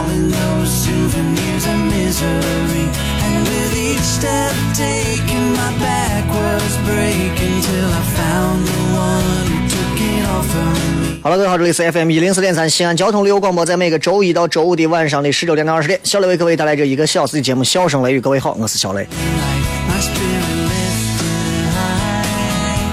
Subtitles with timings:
[0.00, 2.88] Was hauling those souvenirs of misery.
[3.22, 9.68] And with each step taken, my back was breaking till I found the one who
[9.68, 11.20] took it all from me.
[11.22, 18.18] 好了，各位好，这里是 FM 一零四点三西安交通旅游广播，在每个周一到周五的晚上的十九点到二十点，小雷为各位带来这一个小时的节目《笑声雷雨》。
[18.20, 19.06] 各位好，我是小雷。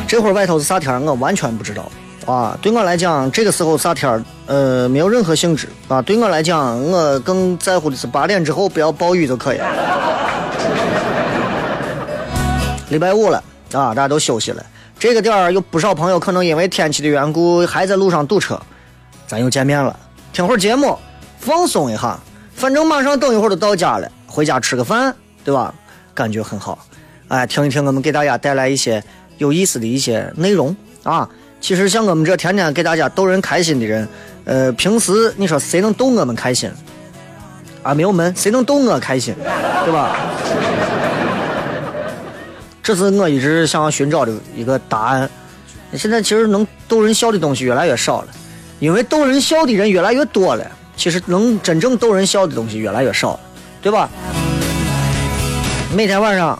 [0.07, 1.91] 这会儿外头是啥天儿，我完全不知道
[2.27, 2.55] 啊。
[2.61, 5.99] 对我来讲，这个时候啥天儿，呃，没有任何兴致啊。
[6.03, 9.65] 对我来讲，我更在乎的是八点之后不要暴雨就可以了。
[12.89, 14.63] 礼拜五了啊，大家都休息了。
[14.99, 18.59] 这个点儿有不少朋友可能因为天气的缘故还在路上堵车，
[19.27, 19.97] 咱又见面了。
[20.31, 20.97] 听会儿节目，
[21.39, 22.17] 放松一下，
[22.55, 25.13] 反正马上等一会儿就到家了，回家吃个饭，
[25.43, 25.73] 对吧？
[26.13, 26.79] 感觉很好。
[27.27, 29.03] 哎，听一听我们给大家带来一些
[29.37, 31.29] 有意思的一些内容啊。
[31.67, 34.07] 其实像我们这天天给大家逗人开心的人，
[34.45, 36.71] 呃，平时你说谁能逗我们开心？
[37.83, 39.35] 啊，没有门，谁能逗我开心，
[39.83, 40.15] 对吧？
[42.81, 45.29] 这是我一直想要寻找的一个答案。
[45.91, 48.27] 现在其实能逗人笑的东西越来越少了，
[48.79, 53.39] 因为逗人笑的人越来越多了，其实能真正逗人笑的东西越来越少了，
[53.81, 54.09] 对吧？
[55.93, 56.57] 每天晚上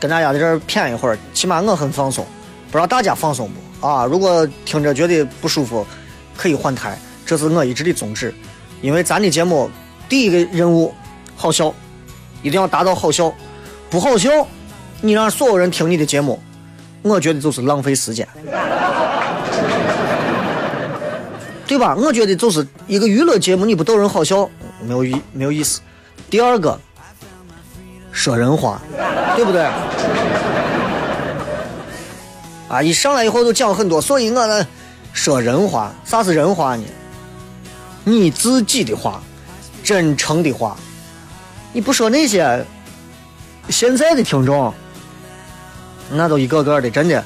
[0.00, 2.26] 跟大家在这儿谝一会儿，起码我很放松，
[2.68, 4.06] 不知道大家放松不啊？
[4.06, 5.86] 如果听着觉得不舒服，
[6.36, 8.32] 可以换台，这是我一直的宗旨。
[8.80, 9.70] 因为咱的节目
[10.08, 10.94] 第一个任务
[11.36, 11.74] 好笑，
[12.42, 13.30] 一定要达到好笑，
[13.90, 14.30] 不好笑，
[15.00, 16.40] 你让所有人听你的节目，
[17.02, 18.26] 我觉得就是浪费时间，
[21.66, 21.94] 对吧？
[21.96, 24.48] 我觉得就是一个娱乐节目，你不逗人好笑，
[24.84, 25.80] 没有意没有意思。
[26.28, 26.78] 第二个，
[28.10, 28.80] 说人话，
[29.36, 29.68] 对不对？
[32.72, 34.66] 啊，一上来以后就讲很多，所以我呢
[35.12, 36.84] 说人话，啥是人话呢？
[38.02, 39.22] 你自己的话，
[39.84, 40.74] 真诚的话，
[41.74, 42.64] 你不说那些，
[43.68, 44.72] 现在的听众，
[46.12, 47.22] 那都一个个的，真的，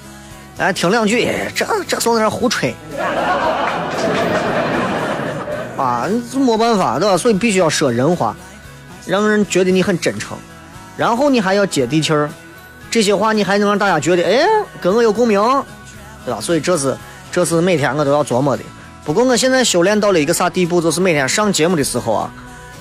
[0.59, 2.75] 哎，听两句，哎这这从那胡吹，
[5.79, 7.17] 啊，这没办法，对吧？
[7.17, 8.35] 所以必须要说人话，
[9.07, 10.37] 让人觉得你很真诚，
[10.97, 12.29] 然后你还要接地气儿，
[12.97, 14.49] 这些话你还能让大家觉得，哎，
[14.81, 15.39] 跟我有共鸣，
[16.25, 16.41] 对吧？
[16.41, 16.97] 所以这是
[17.31, 18.63] 这是每天我都要琢磨的。
[19.05, 22.33] 不过我现在修炼到了一个啥地步，就是每天上节目的时候啊，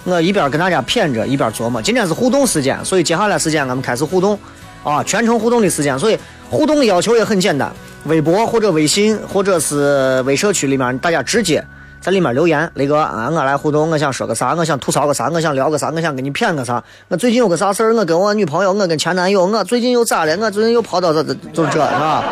[0.06, 1.82] 我一边跟大家谝着，一边琢磨。
[1.82, 4.40] 今天是互动时间，所以接下来时间我们开始互动，
[4.86, 6.00] 啊，全程互动的时间。
[6.00, 6.18] 所以
[6.50, 7.70] 互动的要求也很简单，
[8.06, 11.62] 微博或者微信或者是微社区里面，大家直接
[12.06, 22.24] 在里面留言，雷哥啊，我来互动，我想说个啥，我想吐槽个啥，我想聊个啥，我想跟你谝个啥，我最近有个啥事儿，我跟我女朋友，我跟前男友，我最近又咋了，我最近又跑到这这就是这，是吧？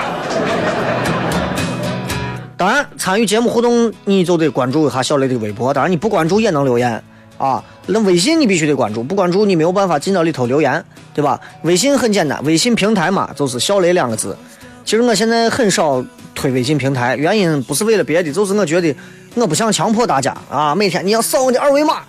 [2.56, 5.74] 当然，参与节目互动，你就得关注一下小雷的微博。
[5.74, 7.04] 当然，你不关注也能留言
[7.40, 7.64] 啊。
[7.88, 10.86] 那微信你必须得关注，不关注你没有办法进到里头留言，
[11.16, 11.42] 对吧？
[11.64, 14.38] 微信很简单，微信平台嘛，就是“小雷”两个字。
[14.86, 16.06] 其实我现在很少
[16.36, 18.94] 推微信平台，原因不是为了别的，就是我觉得
[19.35, 22.03] 我不想强迫大家啊，每天你要扫我的二维码，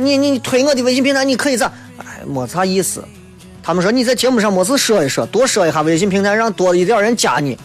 [0.00, 1.70] 你你推我的微信平台，你可以咋？
[1.98, 3.02] 哎，没啥意思。
[3.62, 7.58] 他们说你在节目上没事说一说，多说一下微信平台，让多一点人加你。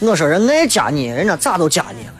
[0.00, 2.12] 我说人爱加你，人家咋都加你了。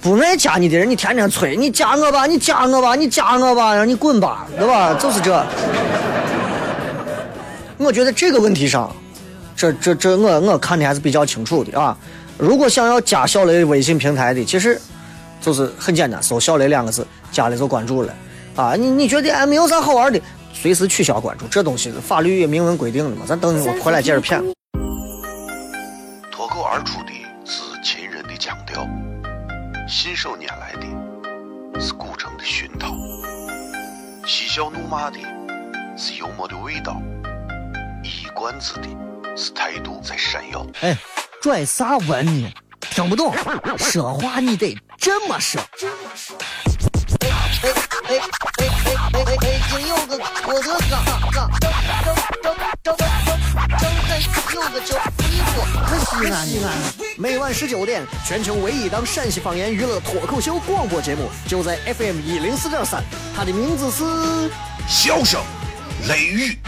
[0.00, 4.94] 不爱加你的人，你天天催你加我吧，你加我吧，你加我吧，让你滚吧，对吧？
[4.94, 5.44] 就是这。
[7.76, 8.94] 我觉得这个问题上，
[9.56, 11.96] 这这这我我看的还是比较清楚的啊。
[12.38, 14.80] 如果想要加小雷微信平台的，其实
[15.40, 18.14] 就是很简单，搜“小雷”两个字，加了就关注了。
[18.56, 20.20] 啊，你你觉得哎没有啥好玩的，
[20.52, 23.22] 随时取消关注，这东西法律也明文规定的嘛。
[23.26, 24.42] 咱等我回来接着骗。
[26.30, 27.12] 脱口而出的
[27.44, 28.84] 是秦人的腔调，
[29.88, 32.92] 信手拈来的是古城的熏陶，
[34.26, 35.18] 嬉笑怒骂的
[35.96, 37.00] 是幽默的味道，
[38.02, 38.88] 一冠子的
[39.36, 40.66] 是态度在闪耀。
[40.80, 40.96] 哎，
[41.40, 42.52] 拽啥文呢？
[42.98, 43.32] 听不懂，
[43.78, 45.60] 说话你得这么说。
[47.20, 47.30] 哎哎
[47.62, 47.70] 哎
[48.08, 49.36] 哎哎哎哎！
[49.38, 52.10] 北京有个郭德纲，张张张
[52.42, 53.06] 张张张张
[54.52, 55.64] 有个叫李波，
[56.00, 56.74] 西安西安。
[57.16, 63.00] 每晚十九点，全球唯一档陕西方言娱乐脱口秀广播节目，就在 FM 一零四点三。
[63.32, 64.02] 它的名字是
[64.88, 65.40] 《笑声
[66.08, 66.58] 雷雨》。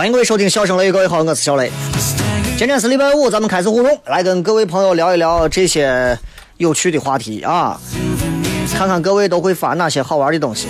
[0.00, 1.70] 欢迎各位收听《笑声雷雨》，各位好，我是小雷。
[2.56, 6.18] 今天是礼拜五，咱们开始互动，来跟各位朋友聊一聊这些
[6.56, 7.78] 有趣的话题啊，
[8.72, 10.68] 看看各位都会发哪些好玩的东西。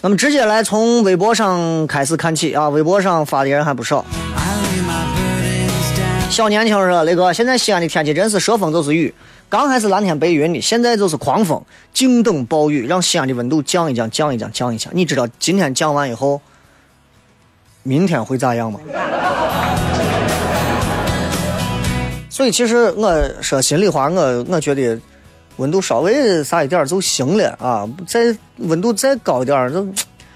[0.00, 4.04] 那么直接来从微博上开始看起啊，微博上发的人还不少。
[6.30, 9.12] 小年轻说：“雷哥，现在西安的天气真是说风就是雨，
[9.50, 11.62] 刚还是蓝天白云的，现在就是狂风，
[11.94, 14.92] 静等暴雨，让西安的温度降一降，降一降，降一降。
[14.94, 16.40] 你知道今天降完以后，
[17.82, 18.78] 明天会咋样吗？”
[22.28, 24.96] 所以其实我说心里话，我我觉得
[25.56, 29.84] 温度稍微啥一点就行了啊，再温度再高一点儿，这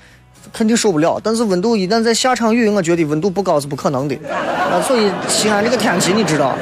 [0.53, 1.21] 肯定受不了。
[1.23, 4.81] 但是温度一旦再下场雨，我觉得温度不高是不可能的啊。
[4.81, 6.59] 所以西安这个天气，你知道，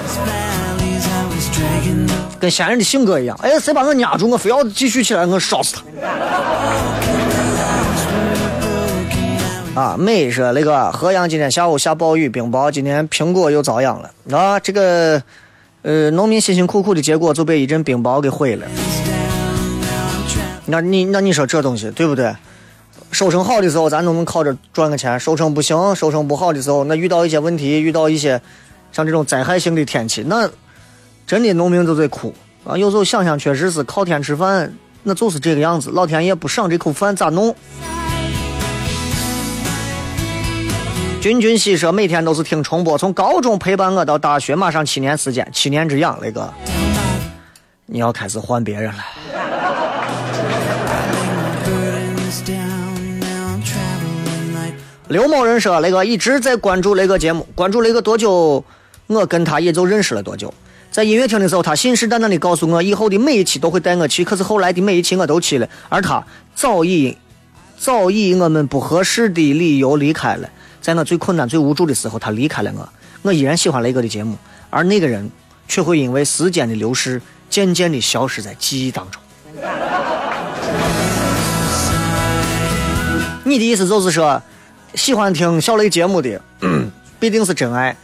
[2.41, 5.83] 跟西安人的性格一样，哎，谁把我压住，我非要继续起来，我烧死他。
[9.81, 14.59] 啊，美说那个河阳今天下午下暴雨，冰雹，今天苹果又遭殃了啊！
[14.59, 15.23] 这个，
[15.83, 18.67] 呃，农民辛辛苦苦的结果就被一阵冰雹给毁了。
[20.67, 22.35] 那你那你说这东西对不对？
[23.13, 28.41] 收成好的时候，咱都能靠着赚个钱；收成不行，收成不好的时候，那遇到一些问题，遇到一些
[28.93, 30.49] 像这种灾害性的天气，那
[31.27, 32.35] 真的农民都在哭
[32.65, 32.77] 啊！
[32.77, 34.75] 有时候想想，确实是靠天吃饭，
[35.05, 35.91] 那就是这个样子。
[35.93, 37.55] 老天爷不赏这口饭咋弄？
[41.21, 46.53] 君君喜说每天都是听重播，从高中陪伴我到大学，马上七年时间，七年之痒，雷哥
[47.87, 49.05] 你要开始换别人了。
[55.09, 58.65] 刘某人说，雷哥一直在关注雷哥节目，关注雷哥多久，
[59.09, 60.55] 我跟他也就认识了多久。
[60.91, 64.25] 在音乐厅的时候，他信誓旦旦地告诉我，以后的每一期都会带我去。
[64.25, 67.17] 可是后来的每一期我都去了，而他早已
[67.79, 70.49] 早以我们不合适的理由离开了。
[70.81, 72.89] 在我最困难、最无助的时候，他离开了我。
[73.23, 74.37] 我依然喜欢雷哥的节目，
[74.69, 75.31] 而那个人
[75.69, 79.23] 却会因为时间的流逝，渐渐地消失在记忆当中。
[83.45, 84.43] 你的意思就是说，
[84.95, 86.41] 喜欢听小雷节目的，
[87.19, 87.97] 必定是真爱，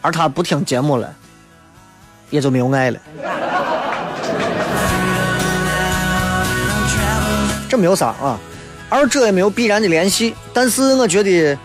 [0.00, 1.14] 而他不听节目了，
[2.30, 2.98] 也就没有爱了。
[7.68, 8.40] 这没有啥啊，
[8.88, 10.34] 二者也没有必然的联系。
[10.52, 11.56] 但是我觉得，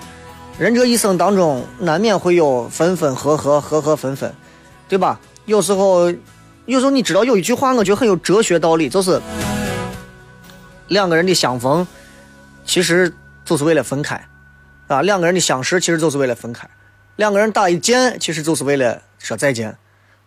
[0.59, 4.31] 人这一生当中难免会有分分合合，合合分分，
[4.87, 5.19] 对吧？
[5.45, 6.11] 有时候，
[6.65, 9.19] 有时候你知道有一句话，我觉得很有哲学道理，就是
[10.89, 11.87] 两个人的相逢，
[12.65, 13.11] 其实
[13.43, 14.23] 就是为了分开。
[14.87, 16.69] 啊，两个人的相识其实就是为了分开，
[17.15, 19.75] 两个人打一见其实就是为了说再见，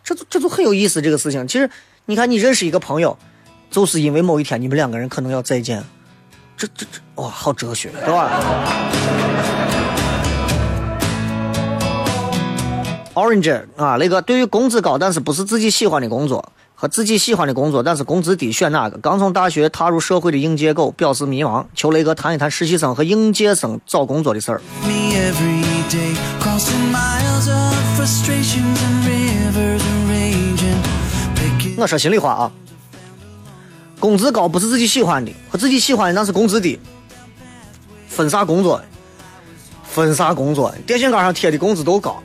[0.08, 1.46] 这就这就很有意思这个事情。
[1.46, 1.68] 其实
[2.06, 3.18] 你看，你认识一个朋友，
[3.70, 5.84] 就是因为某一天你们两个人可能要再见，
[6.56, 8.40] 这这这哇，好哲学，对吧
[13.12, 18.96] ？Orange 啊，那个对于工资高但是不是自己喜欢的工作和自己喜欢的工作，但是工资低，选哪个？
[18.96, 24.62] 刚从大学踏入社会的应届狗表示迷茫，求雷哥谈一谈实习生和应届生找工作的事儿。
[31.78, 32.50] 我说心里话啊，
[34.00, 36.76] 工资高不是自己喜欢的，和自己喜欢的那是工资低。
[38.08, 38.82] 分啥工作？
[39.84, 40.74] 分啥工作？
[40.84, 42.20] 电线杆上贴的工资都高，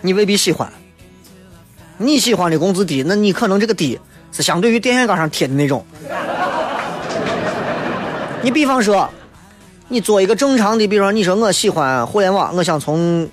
[0.00, 0.72] 你未必喜欢。
[1.98, 3.98] 你喜欢的工资低，那你可能这个低
[4.30, 5.84] 是相对于电线杆上贴的那种。
[8.40, 9.10] 你比方说，
[9.88, 13.28] 你做一个正常的，比如说你说我喜欢互联网，我想从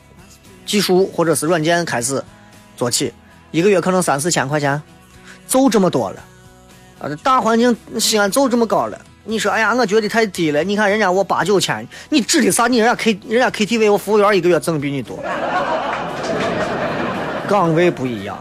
[0.68, 2.24] 技术或者是软件开始
[2.76, 3.12] 做起，
[3.50, 4.80] 一个月可能三四千块钱，
[5.48, 6.18] 就这么多了。
[7.00, 9.00] 啊，这大环境西安就这么高了。
[9.24, 10.64] 你说，哎呀，我觉得太低了。
[10.64, 12.68] 你看人家我八九千，你指的啥？
[12.68, 15.18] 你人家 K 人家 KTV 我服务员一个月挣比你多。
[17.48, 18.38] 岗位不一样。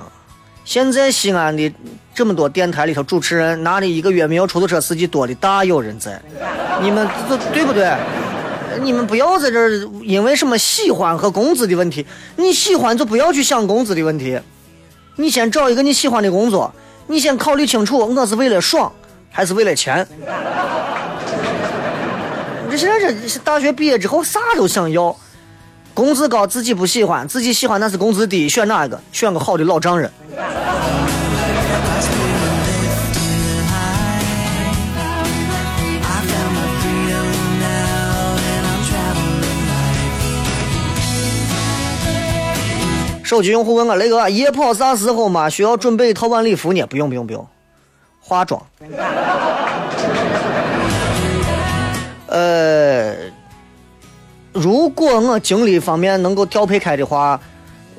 [0.65, 1.73] 现在西安的
[2.15, 6.21] 这么多电台里头，主持人拿的一个月没有出租车司机多的大有人在。
[6.81, 7.95] 你们这对不对？
[8.83, 9.71] 你们不要在这儿
[10.03, 12.07] 因为什么喜欢和工资的问题，
[12.37, 14.39] 你喜欢就不要去想工资的问题。
[15.17, 16.73] 你先找一个你喜欢的工作，
[17.07, 18.93] 你先考虑清楚，我是为了爽
[19.31, 20.07] 还是为了钱。
[22.71, 25.17] 这现在这大学毕业之后啥都想要，
[25.95, 29.01] 工资高自己不喜欢，自己喜欢那是工资低，选哪一个？
[29.13, 30.11] 选个好的老丈人。
[43.27, 45.51] 手机用户问我雷哥，夜跑啥时候嘛？
[45.51, 46.87] 需要准备一套晚礼服呢？
[46.87, 47.45] 不用不用不用，
[48.21, 48.63] 化妆。
[52.29, 53.17] 呃，
[54.53, 57.41] 如果我精力方面能够调配开的话，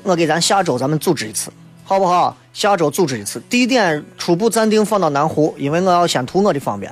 [0.02, 1.52] 我给咱下周咱们组织一次，
[1.84, 2.34] 好不好？
[2.54, 6.90] 下周组织一次，地点初步暂定放到南湖，因为我要先图我的方便，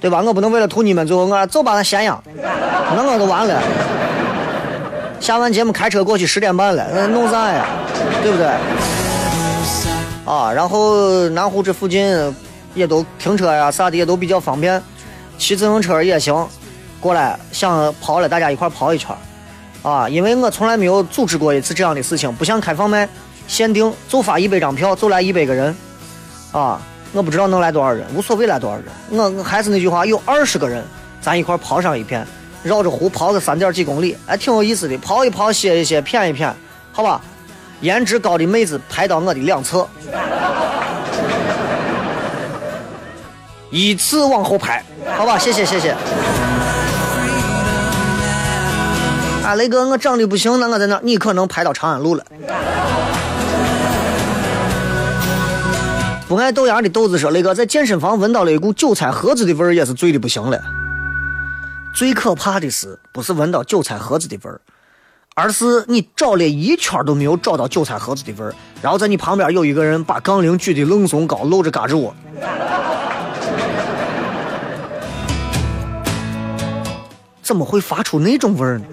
[0.00, 0.22] 对吧？
[0.22, 3.62] 我不能为了图你们，最后我走吧，那咸阳，那我就完了。
[5.20, 7.66] 下完节目开车过去十点半了，那弄啥呀？
[8.22, 8.46] 对不对？
[10.24, 12.34] 啊，然后南湖这附近
[12.74, 14.82] 也都停车呀啥的也都比较方便，
[15.38, 16.46] 骑自行车也行。
[17.00, 19.14] 过来想跑了，大家一块跑一圈
[19.82, 20.08] 啊！
[20.08, 23.08] 因为我从来没有组织过一次这样的事情，不像开放麦
[23.46, 25.74] 限定就发一百张票，就来一百个人
[26.52, 26.80] 啊！
[27.12, 28.86] 我不知道能来多少人，无所谓来多少人。
[29.10, 30.84] 我我还是那句话，有二十个人，
[31.20, 32.26] 咱一块跑上一片，
[32.62, 34.98] 绕着湖跑个三点几公里，哎，挺有意思的。
[34.98, 36.52] 跑一跑，歇一歇，谝一谝，
[36.92, 37.20] 好吧？
[37.80, 39.88] 颜值高的妹子排到我的两侧，
[43.70, 44.84] 依次往后排，
[45.16, 45.38] 好吧？
[45.38, 45.94] 谢谢谢谢。
[49.44, 52.24] 啊，雷哥，我长得不行，那我在那，你可能排到长安路了。
[56.26, 60.60] 不爱豆芽的豆子说，雷哥在健身房闻到了一股韭菜盒子的味儿，也是醉的不行了。
[61.94, 64.60] 最可怕的是，不是闻到韭菜盒子的味儿，
[65.34, 72.14] 而是你找了一圈都没有找到韭菜盒子的味儿，然后在你旁边有一个人把杠铃举得愣松高，露着嘎吱窝。
[77.42, 78.84] 怎么会发出那种味儿呢？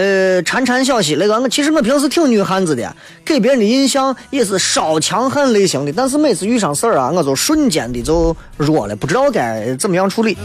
[0.00, 10.38] 呃，潺潺小溪，那个我其实我平时挺女汉子的，给别人的印象也是稍强悍类型的，但是每次遇上事儿啊，我就瞬间的就弱了，不知道该怎么样处理.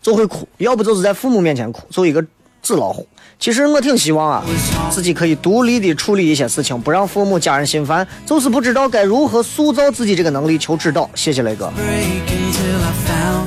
[0.00, 2.24] 就会哭，要不就是在父母面前哭，做一个
[2.62, 3.06] 纸老虎。
[3.38, 4.44] 其实我挺希望啊，
[4.90, 11.10] 自己可以独立的处理一些事情，不让父母家人心烦，就是不知道该如何塑造自己这个能力，求指导。
[11.14, 11.70] 谢谢雷哥。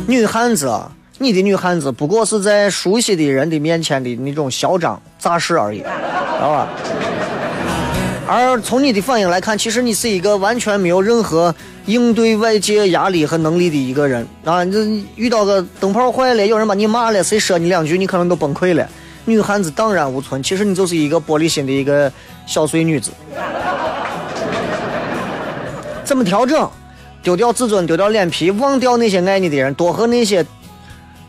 [0.05, 5.85] 女汉子啊，你的女汉子不过是在熟悉的人的面前的那种嚣张架势而已， 知
[6.39, 6.67] 道吧？
[8.27, 11.53] 而从你的反应来看，其实你是一个完全没有任何
[11.85, 14.63] 应对外界压力和能力的一个人啊！
[14.63, 18.87] 你这遇到个灯泡坏了，有人把你骂了，谁说你两句，你可能都崩溃了。
[19.23, 22.11] 女汉子荡然无存，其实你就是一个玻璃心的一个
[22.45, 23.11] 小碎女子。
[26.03, 26.69] 怎么调整？
[27.23, 30.45] 丢掉自尊，丢掉脸皮，忘掉那些爱你的人，多和那些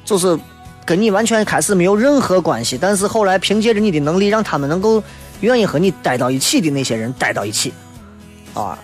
[0.08, 0.38] 就是
[0.86, 5.02] 跟你完全开始没有任何关系，但是后来凭借着你的能力，让他们能够
[5.40, 7.74] 愿意和你待到一起的那些人待到一起。
[8.54, 8.78] 啊，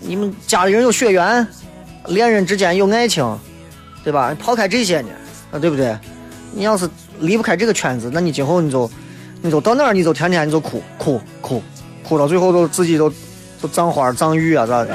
[0.00, 1.44] 你们家里人有血缘，
[2.06, 3.36] 恋人之间有爱情，
[4.04, 4.32] 对吧？
[4.38, 5.08] 抛开这些呢，
[5.50, 5.98] 啊，对不对？
[6.52, 6.88] 你要是
[7.18, 8.88] 离不开这个圈子，那你今后你就，
[9.40, 11.60] 你就到哪儿你就天天你就哭哭哭，
[12.04, 13.12] 哭到最后都自己都
[13.60, 14.94] 都葬花葬玉啊咋的？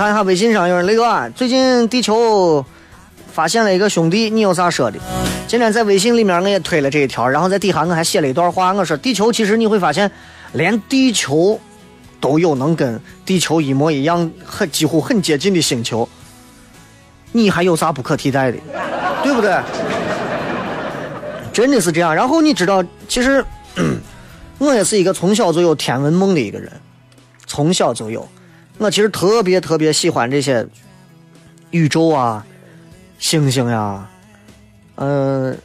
[0.00, 2.64] 看一下微信上有人雷哥啊，最近地球
[3.30, 4.98] 发现了一个兄弟，你有啥说的？
[5.46, 10.10] 今天在微信里面我也推了这一条，然后在底下我还写了一段话，我说地球其实你会发现，
[10.54, 11.60] 连地球
[12.18, 16.08] 都有能跟地球一模一样、很几乎很接近的星球，
[17.32, 18.56] 你还有啥不可替代的？
[19.22, 19.54] 对不对？
[21.52, 22.14] 真的是这样。
[22.14, 23.44] 然后你知道，其实
[24.56, 26.72] 我也是一个从小就有天文梦的一个人，
[27.46, 28.26] 从小就有。
[28.80, 30.66] 我其实特别特别喜欢这些
[31.70, 32.44] 宇宙啊、
[33.18, 34.08] 星星呀、
[34.94, 35.56] 嗯、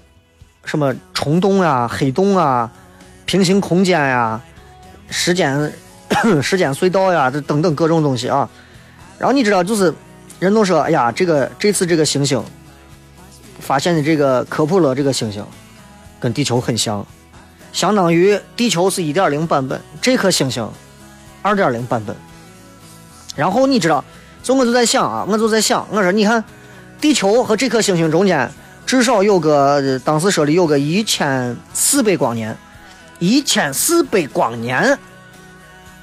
[0.65, 2.69] 什么虫洞呀、黑洞啊、
[3.25, 4.41] 平行空间呀、
[5.09, 5.73] 时间
[6.43, 8.49] 时间隧道呀，这等等各种东西啊。
[9.17, 9.93] 然后你知道，就是
[10.37, 12.43] 人都说，哎呀，这个这次这个星星
[13.61, 15.41] 发现的这个科普勒这个星星
[16.19, 17.07] 跟地球很像，
[17.71, 20.69] 相当于地球是一点零版本，这颗星星
[21.41, 22.13] 二点零版本。
[23.35, 24.03] 然后你知道，
[24.41, 26.43] 所以我就在想啊，我就在想，我说你看，
[27.01, 28.49] 地球和这颗星星中间
[28.85, 32.55] 至少有个，当时说的有个一千四百光年，
[33.19, 34.97] 一千四百光年，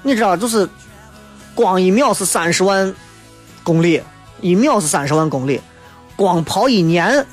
[0.02, 0.68] 你知道，就是
[1.54, 2.94] 光一秒是三十万
[3.62, 4.02] 公里，
[4.40, 5.60] 一秒是三十万公里，
[6.16, 7.24] 光跑一年，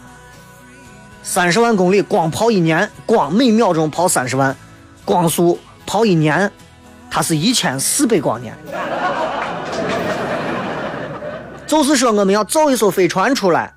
[1.23, 4.55] 三十万公里，光跑一年，光每秒钟跑三十万，
[5.03, 6.51] 光速跑一年，
[7.09, 8.55] 它是一千四百光年。
[11.69, 13.71] 就是说，我们要造一艘飞船出来，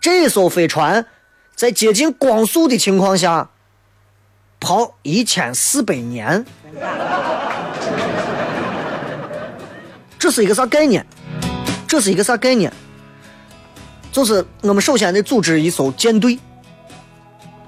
[0.00, 1.06] 这艘飞船
[1.54, 3.50] 在接近光速的情况下
[4.58, 6.44] 跑一千四百年，
[10.18, 11.06] 这是一个啥概念？
[11.86, 12.72] 这是一个啥概念？
[14.10, 16.36] 就是我们首先得组织一艘舰队，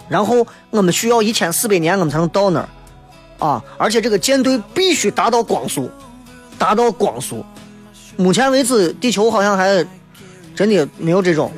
[0.09, 2.69] 然后我们需要一千四百年我们才能到那儿
[3.47, 3.63] 啊！
[3.79, 5.89] 而且这个舰队必须达到光速，
[6.59, 7.47] 达到光速。
[8.21, 9.83] 目前为止，地球好像还
[10.55, 11.51] 真的没有这种。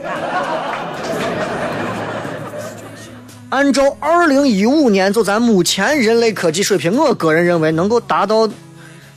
[3.50, 8.49] 按照二零一五年就咱目前人类科技水平，我个人认为能够达到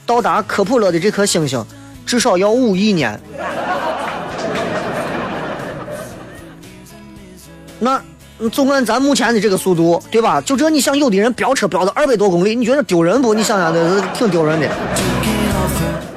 [0.08, 1.64] 到达科普勒的这颗星星，
[2.04, 3.18] 至少要五亿年。
[7.78, 8.02] 那
[8.52, 10.42] 纵按咱目前的这个速度，对吧？
[10.42, 13.36] 就这，你想有的人飙车飙到二百多公里，你觉得丢人不？
[13.36, 14.68] 你想想，这挺丢人的。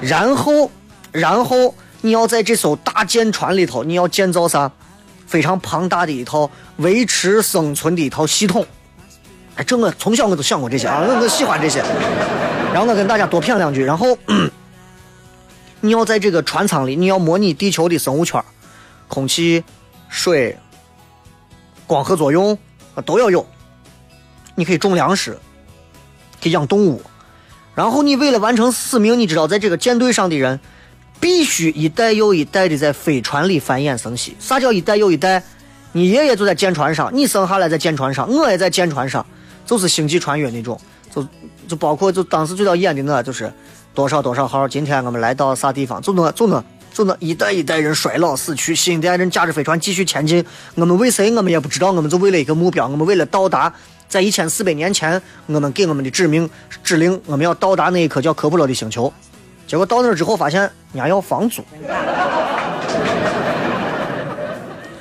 [0.01, 0.71] 然后。
[1.13, 4.71] 然后你要在这艘大舰船里头，你要建造啥？
[5.27, 8.67] 非常庞大的一套维持生存的一套系统。
[9.57, 11.81] 哎，这我从小我都想过这些啊，我我喜欢这些。
[12.73, 13.85] 然后我跟大家多谝两句。
[13.85, 14.17] 然后
[15.83, 18.43] 你要在这个船舱里，你要模拟地球的生物圈，
[19.07, 19.63] 空气、
[20.09, 20.57] 水、
[21.87, 22.57] 光合作用
[22.95, 23.47] 啊都要有。
[24.55, 25.39] 你可以种粮食，
[26.43, 27.03] 可以养动物。
[27.75, 30.59] 然后你为了完成使命，你知道在这个舰队上的人。
[31.21, 34.37] 必须一代又一代的在飞船里繁衍生息。
[34.39, 35.43] 啥叫一代又一代？
[35.93, 39.25] 你爷爷就在舰船上，你生下来在舰船上，我也在舰船上，
[39.65, 40.79] 就是星际穿越那种。
[41.15, 41.27] 就
[41.67, 43.51] 就包括就当时最早演的那，就是
[43.95, 46.01] 多少多少号，今天我们来到啥地方？
[46.03, 50.45] 就那就那就那一代一代人衰老死去，新一代人驾着飞船继续前进。
[50.75, 51.35] 我们为谁？
[51.35, 51.91] 我们也不知道。
[51.91, 53.73] 我们就为了一个目标，我们为了到达
[54.09, 56.49] 在一千四百年前我们给我们的指命
[56.85, 59.13] 指令，我们要到达那一颗叫科普勒的星球。
[59.69, 61.63] 结果到那儿之后，发现人家要房租，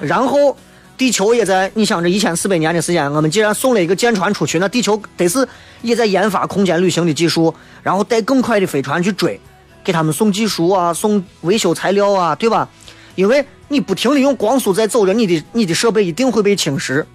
[0.02, 0.56] 然后
[0.98, 5.48] 地球也在，你想这一千四百年的时间，我们既然送了一个舰船出去，那地球得是
[5.82, 9.40] 也在研发空间旅行的技术，然后带更快的飞船去追，
[9.86, 12.68] 给他们送技术啊，送维修材料啊，对吧？
[13.16, 17.06] 因为你不停的用光速在走着，你的你的设备一定会被侵蚀，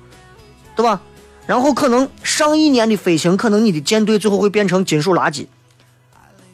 [0.75, 0.99] 对吧？
[1.47, 5.45] 然后可能上亿年的飞行，可能你的舰队最后会变成金属垃圾。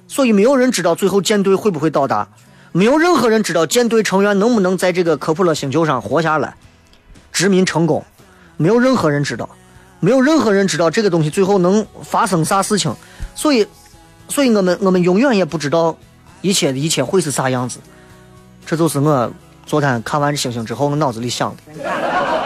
[0.09, 2.27] 所以没有人知道最后舰队会不会到达，
[2.73, 6.55] 没有任何人知道舰队成员能不能在这个科普勒星球上活下来，
[7.31, 8.03] 殖民成功，
[8.57, 9.49] 没有任何人知道，
[10.01, 12.93] 没有任何人知道这个东西最后能发生啥事情。
[13.35, 13.67] 所以，
[14.29, 15.97] 所以我们我们永远也不知道
[16.41, 17.79] 一切的一切会是啥样子。
[18.67, 19.31] 这就是我
[19.67, 22.38] 昨天看完星星之后，我脑子里想的。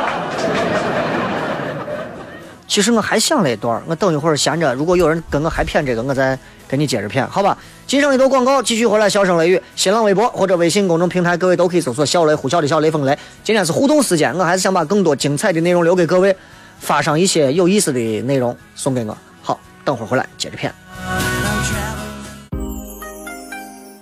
[2.72, 7.54] 其实我还想了一段，我等一会儿闲着，如果有人跟我还谝这个，我再跟你接着谝，好吧？
[7.86, 9.10] 进上一段广告，继续回来。
[9.10, 13.14] 笑声雷雨，新浪微博或者微信公众平台，各位都可以搜索“小雷呼啸的小雷锋雷”。
[13.44, 16.34] 今天是互动时间，我还是想把更多精彩的内容留给各位，
[16.80, 19.14] 发上一些有意思的内容送给我。
[19.42, 20.70] 好，等会儿回来接着谝。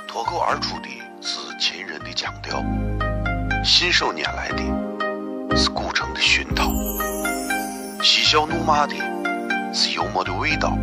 [0.07, 0.89] 脱口而出的
[1.21, 2.65] 是秦人的腔调，
[3.65, 5.90] 信手拈来的是古，
[8.31, 8.95] 笑怒骂的
[9.75, 10.79] 是幽默的味道，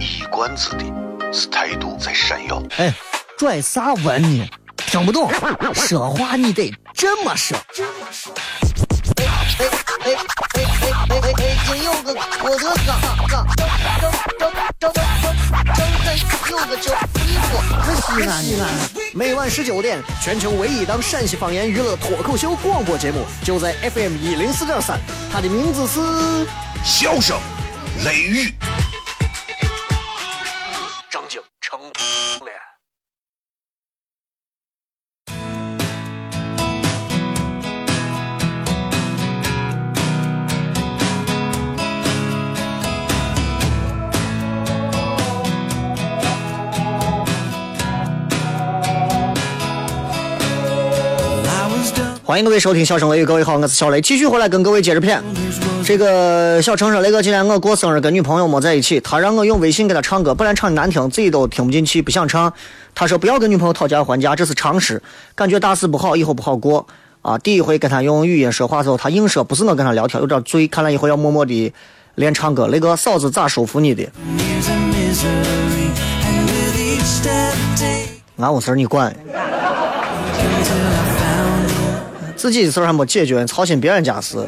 [0.00, 0.84] 一管子的
[1.32, 2.60] 是态度在闪耀。
[2.76, 2.92] 哎，
[3.38, 4.50] 拽啥文呢？
[4.76, 5.30] 听不懂，
[5.72, 7.56] 说话你得这么说。
[7.72, 8.34] 这么说
[9.58, 9.66] 哎
[10.04, 10.06] 哎
[10.54, 10.58] 哎
[11.10, 12.90] 哎哎，金有个我的哥
[13.28, 13.66] 哥，张
[13.98, 15.30] 张张张张张张
[16.50, 17.50] 有个就你说，
[17.82, 18.32] 可西安，
[19.12, 24.98] 每晚十九点，全球唯一档陕西方言娱乐脱口秀广播节目，就在 FM 一零四点三，
[25.32, 26.46] 它的名字是
[26.84, 27.38] 笑声
[28.04, 28.54] 雷雨，
[31.10, 31.78] 张景成
[32.44, 32.69] 脸。
[52.30, 55.20] 欢迎各位收听《笑声雷雨》，各位好，我是小雷，继续回来跟各位接着片。
[55.84, 62.52] 这个小程说：“雷哥，今天我过生日，跟女朋友没在一起，他让我用微信给他唱歌，本来唱的难听，自己都听不进去，不想唱。
[62.94, 65.02] 他说不要跟女朋友讨价还价，这是常识，
[65.34, 66.86] 感觉大事不好，以后不好过
[67.22, 67.36] 啊。
[67.36, 71.72] 第一回跟他用语音说话的时候，他硬说不是我跟他聊天，有点醉，看来以后要默默的
[72.14, 72.68] 练唱歌。
[72.68, 74.08] 雷哥，嫂子咋说服你的？
[78.38, 79.12] 俺屋事你管。”
[82.40, 84.38] 自己的事儿还没解决，操心别人家事。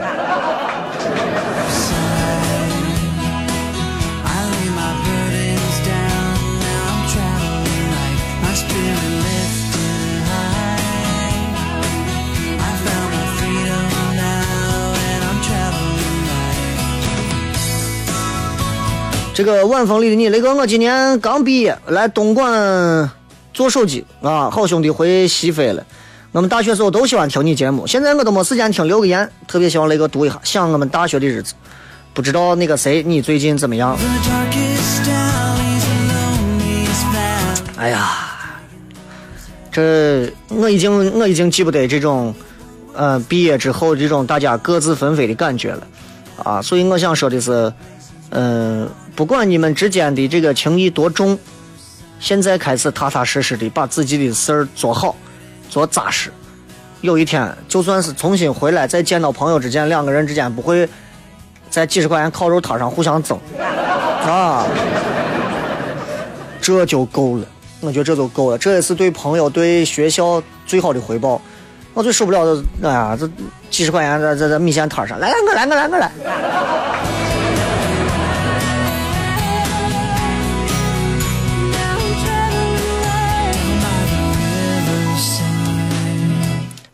[19.34, 23.10] 这个晚风里的你，雷哥，我今年刚毕业，来东莞
[23.52, 25.84] 做手机啊，好兄弟回西非了。
[26.32, 31.52] 我们大学时候都喜欢听你节目，现在我都没时间听留个言，特别希望雷哥读一下，想我们大学的日子。
[32.14, 33.98] 不知道那个谁，你最近怎么样？
[37.76, 38.12] 哎呀，
[39.70, 42.34] 这我已经我已经记不得这种，
[42.94, 45.86] 呃，毕业之后这种大家各自纷飞的感觉了，
[46.42, 47.70] 啊，所以我想说的是，
[48.30, 51.38] 嗯，不管你们之间的这个情谊多重，
[52.20, 55.14] 现在开始踏踏实实的把自己的事儿做好。
[55.72, 56.30] 做扎实，
[57.00, 60.86] 有一天就算是重新回来，再见到朋友之间，两个人之间不会
[61.70, 64.66] 在几十块钱烤肉摊上互相争，啊，
[66.60, 67.46] 这就够了。
[67.80, 71.40] 我觉得这就够了，这也是对朋友、对学校最好的回报。
[71.94, 73.26] 我最受不了的，哎呀，这
[73.70, 76.12] 几十块钱在在在米线摊上，来来我来我来我来。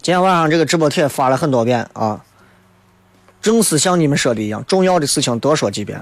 [0.09, 2.19] 今天晚上这个直播帖发了很多遍啊，
[3.43, 6.01] 正是像你们说的一样，重要的事情多说几遍。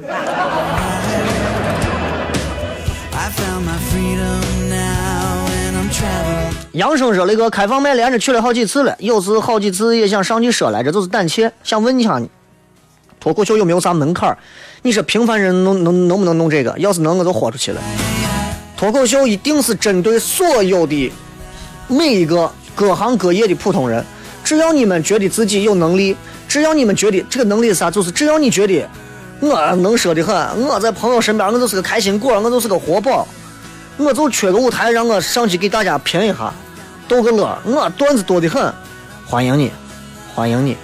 [6.70, 11.52] 杨生说：“雷哥，开放麦连着去了好几次了，有时好几次也想上去说来着，就是胆怯。
[11.64, 12.30] 想问一下你，
[13.18, 14.38] 脱口秀有没有啥门槛？
[14.82, 16.72] 你说平凡人能能能不能弄这个？
[16.78, 17.82] 要是能，我就豁出去了。
[18.76, 21.12] 脱口秀一定是针对所有的
[21.88, 24.04] 每一个。”各行各业的普通人，
[24.44, 26.14] 只要你们觉得自己有能力，
[26.46, 28.86] 只要你们觉得这个能力是啥，就是只要你觉得
[29.40, 30.36] 我能说的很，
[30.68, 33.26] 我在朋友身边我就是个开心果，我就是个活宝，
[33.96, 36.52] 我就缺个舞台让我上去给大家评一下，
[37.08, 38.70] 逗个乐，我段子多的很，
[39.26, 39.72] 欢迎你，
[40.34, 40.76] 欢迎你，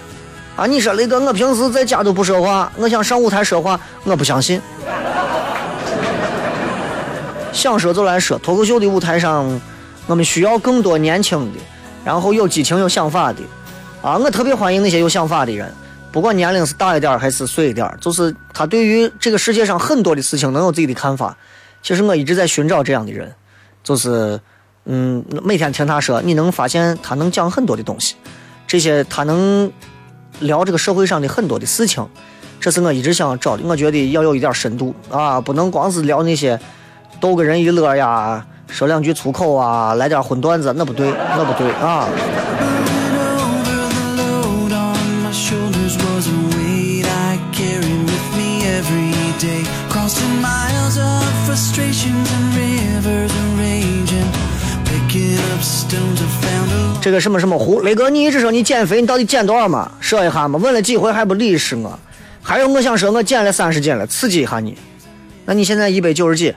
[0.55, 4.59] 啊，你说雷哥，我平时在家都不说话，我想上舞台说话，我不相信，
[7.51, 9.61] 想说就来说，脱口秀的舞台上，
[10.07, 11.59] 我们需要更多年轻的。
[12.03, 13.41] 然后有激情有想法的，
[14.01, 15.71] 啊，我特别欢迎那些有想法的人，
[16.11, 21.37] 不管年龄是大一点还是碎一点，就是他对于这个世界上很多的事情能有自己的看法。
[21.81, 23.33] 其实我一直在寻找这样的人，
[23.83, 24.39] 就是，
[24.85, 28.15] 嗯，每天听他说，你能发现他能讲很多的东西，
[28.67, 29.71] 这些他能
[30.39, 32.05] 聊这个社会上的很多的事情，
[32.59, 33.63] 这是我一直想找的。
[33.65, 36.59] 我觉得要有一点深度啊，不能光是聊那些
[37.19, 38.45] 逗个人一乐呀。
[38.67, 42.07] 说两句粗口啊，来点荤段子，那不对，那不对啊！
[57.01, 59.91] 这个什么什么胡，雷哥，你一直说你减肥，你到底减多少嘛？
[59.99, 60.57] 说一下嘛？
[60.57, 61.99] 问了几回还不理是我。
[62.41, 64.77] 还有我想说，我减了三十斤了，刺激一下你。
[65.45, 66.55] 那你现在一百九十几？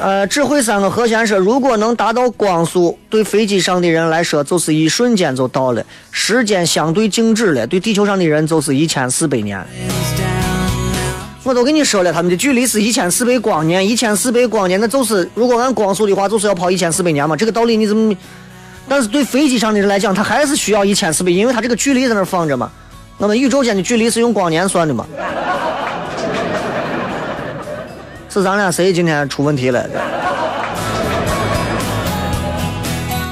[0.00, 9.62] 呃，智慧三个和弦说，如果能达到光速，对飞机上的人来说就是一瞬间就到了，时间相对静止了，对地球上的人就是一千四百年。
[11.42, 17.36] 我都跟你说了，他们的距离是一千四百光年，一千四百光年，那就是如果按光速的话，就是要跑一千四百年嘛。
[17.36, 18.16] 这个道理你怎么？
[18.88, 22.70] 但是对飞机上的人来讲，他还是需要一千四百，因为他这个距离在那放着嘛。
[23.18, 25.06] 那么宇宙间的距离是用光年算的嘛？
[28.32, 29.84] 是咱俩谁今天出问题了？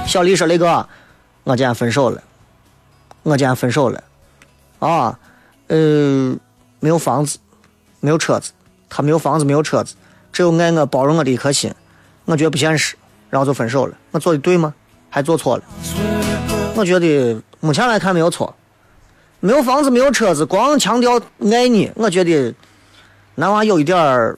[0.04, 0.84] 小丽说：“雷哥，
[1.44, 2.20] 我今天分手了，
[3.22, 4.02] 我今天分手了，
[4.80, 5.16] 啊，
[5.68, 6.36] 呃，
[6.80, 7.38] 没有房子，
[8.00, 8.50] 没有车子，
[8.90, 9.94] 他没有房子，没有车子，
[10.32, 11.72] 只有爱我、包容我的一颗心，
[12.24, 12.96] 我觉得不现实，
[13.30, 13.96] 然后就分手了。
[14.10, 14.74] 我做的对吗？
[15.10, 15.62] 还做错了？
[16.74, 18.52] 我觉得目前来看没有错。
[19.38, 21.20] 没有房子，没有车子，光强调
[21.52, 22.52] 爱你，我觉得
[23.36, 24.36] 男娃有一点儿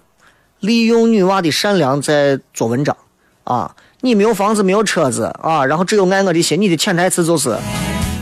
[0.60, 2.96] 利用女娃的善良在做文章
[3.44, 3.74] 啊。
[4.02, 6.58] 你没有房子，没有车子啊，然后只有爱我的心。
[6.58, 7.54] 你的潜台词就是，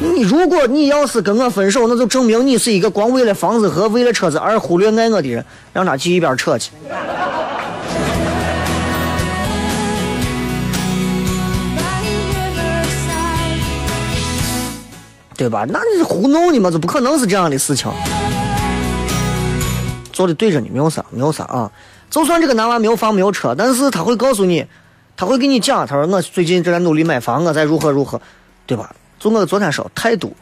[0.01, 6.73] 你如果你要是跟我分手，那就证明你是一个光为了房子和为了车子而忽略爱我的人，让他去一边扯去。
[15.37, 15.65] 对吧？
[15.69, 16.69] 那你是糊弄你嘛？
[16.69, 17.89] 这不可能是这样的事情。
[20.13, 21.71] 做的对着你，没有啥，没有啥啊。
[22.11, 24.67] 就算这个男娃没有房没有车，但是他会告诉你，
[25.17, 28.21] 他会给你讲，他说我最近正在努力买房，我在如何如何，
[28.67, 28.91] 对吧？
[29.19, 30.35] 就我昨天说态度。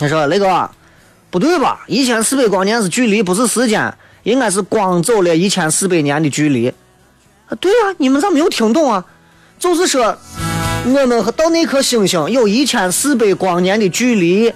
[0.00, 0.70] 你说雷哥，
[1.28, 1.80] 不对吧？
[1.88, 3.92] 一千四百光年是距离，不是时间，
[4.28, 6.68] 应该是光走了一千四百年的距离。
[7.48, 9.02] 啊，对啊，你们咋没有听懂啊？
[9.58, 10.16] 就是说，
[10.84, 14.52] 我们和到那颗星星有一千四百光年的距离，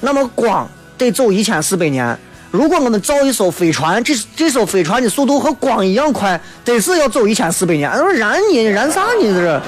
[0.00, 2.18] 那么光得走一千四百年。
[2.50, 7.88] 如果我们造一艘飞船，这这艘飞船的速度和光一样快，得是要走一千四百年。
[7.90, 9.60] 他说燃你燃啥你这是？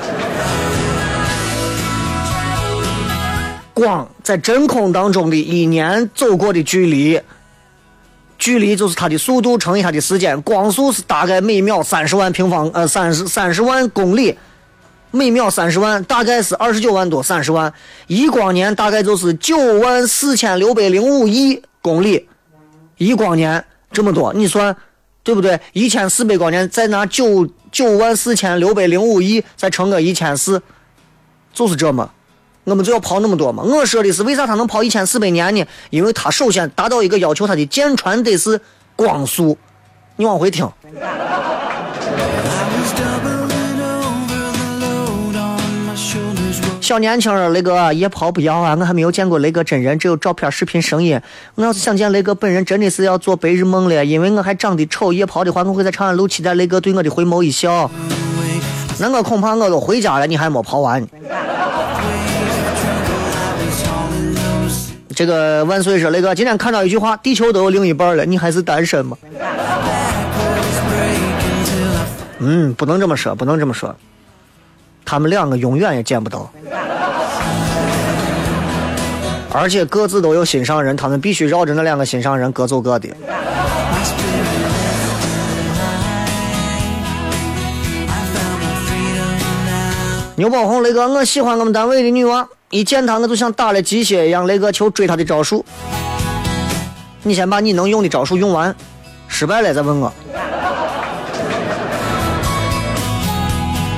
[3.75, 7.21] 光在真空当中的一年走过的距离，
[8.43, 14.37] 距离就是它的速度乘以它的时间，光速是大概每秒三十万平方呃三十三十万公里，
[15.13, 17.73] 每秒三十万，大概是二十九万多三十万，
[18.09, 22.29] 一光年大概就是九万四千六百零五亿公里，
[22.97, 24.77] 一光年这么多，你算
[25.23, 25.61] 对不对？
[25.73, 30.61] 一千四百光年再拿九九万四千六百零五亿再乘个一千四，
[31.55, 32.11] 就是这么。
[32.65, 33.63] 我们就要跑那么多嘛？
[33.63, 35.65] 我说的是为啥它能跑一千四百年呢？
[35.91, 38.61] 因为它首先达到一个要求，它的舰船得是
[38.95, 39.59] 光速。
[40.17, 40.69] 你往回听，
[46.81, 48.77] 小年轻人，雷哥夜跑不要啊！
[48.79, 51.19] 我还没有见过雷哥真人，只有照片、视频、声音。
[51.55, 54.05] 我要是想见雷哥本人，真的是要做白日梦了。
[54.05, 57.91] 因为我还长得丑，夜跑的话，我会在长安路期待雷哥对我的回眸一笑。
[58.99, 61.03] 那我恐怕我都回家了，你还没跑完。
[65.15, 69.17] 这个万岁说，雷哥今天看到一句话：地球都有另一半了，你还是单身吗？
[72.39, 73.95] 嗯，不能这么说，不能这么说。
[75.05, 76.51] 他们两个永远也见不到，
[79.53, 83.09] 而且各自都有心上人，他们必须绕着那两个心上人各走各的。
[90.37, 95.63] 牛宝红，雷哥，我喜欢我们单位的女娃，一见他我就像打了鸡血一样，雷哥求追他的招数。
[97.23, 98.75] 你先把你能用的招数用完，
[99.29, 100.11] 失败了再问我。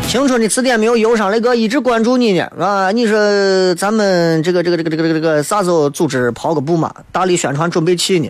[0.08, 2.90] 青春的词典没有忧伤，雷哥一直关注你呢啊！
[2.90, 6.92] 你说咱们这个这个这个这个这个这个啥时候组织跑个步嘛？
[7.12, 8.28] 大力宣传准备去呢？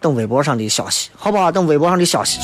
[0.00, 1.52] 等微博上的消息，好不好？
[1.52, 2.40] 等微博上的消息。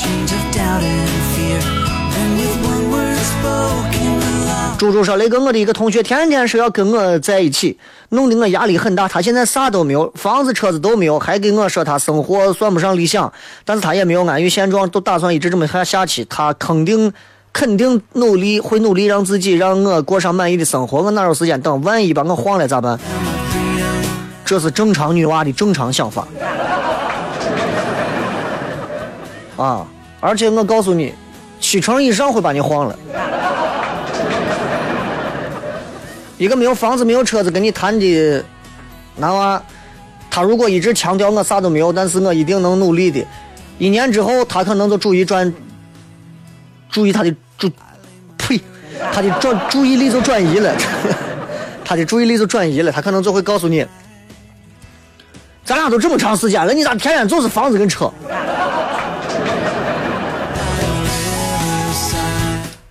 [4.77, 7.75] 猪猪说：“雷哥，我的一个同学天天说要跟我在一起，
[8.09, 9.07] 弄得我压力很大。
[9.07, 13.31] 他现在啥都没有，房子车子都没有，还跟我说他生活算不上理想，
[13.65, 16.23] 但是他也没有安于现状，都打算一直这么下下去。
[16.25, 17.11] 他肯定
[17.51, 21.01] 肯定努力，会努力让自己让我过上满意的生活。
[21.01, 21.81] 我哪有时间等？
[21.81, 22.99] 万一把我晃了咋办？
[24.45, 26.27] 这是正常女娃的正常想法。
[29.57, 29.87] 啊！
[30.19, 31.15] 而且我告诉你，
[31.59, 32.95] 七成以上会把你晃了。”
[36.37, 38.43] 一个没有房子、没有车子跟你谈的
[39.15, 39.61] 男娃，
[40.29, 43.25] 他如果一直强调我啥都没有，但是我一定能努力的，
[43.79, 45.51] 一年之后他可能就注意转，
[46.91, 47.71] 注意他的注，
[48.37, 48.61] 呸，
[49.11, 50.75] 他的转注意力就转移了，
[51.83, 53.83] 他的注意力就转移了，他可能就会告诉你，
[55.65, 58.11] 咱俩都这么长时间了，你咋天天就是房子跟车？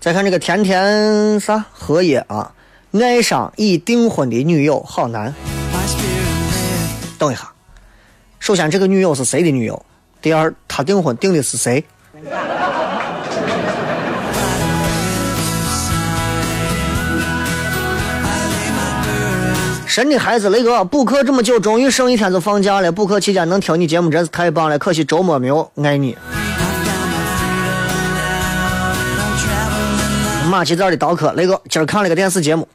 [0.01, 2.51] 再看这个甜甜啥荷叶啊，
[3.03, 5.35] 爱上已订婚的女友好难。
[7.19, 7.51] 等一下，
[8.39, 9.85] 首先这个女友是谁的女友？
[10.21, 11.85] 第二，他订婚订的是谁？
[19.87, 22.93] 神的孩子雷哥补课这么久，终于剩一天就放假了。
[22.93, 26.15] 补课期间能听你节目真是太棒了，可惜周末没有，爱你。
[30.51, 32.69] 马其字的刀客，雷哥今儿看了个电视节目，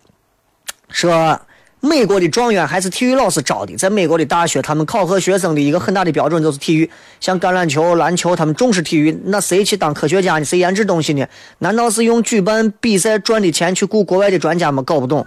[0.91, 1.39] 说
[1.80, 3.75] 美国的状元还是体育老师招的。
[3.75, 9.19] 在美国的大学，他们考核学生的一个很大的标准就是体育，像橄榄球、篮球，他们重视体育。
[9.25, 10.45] 那谁去当科学家呢？
[10.45, 11.25] 谁研制东西呢？
[11.60, 14.84] 难道是用举办比赛赚的钱去雇国外的专家吗？
[14.84, 15.25] 搞不懂。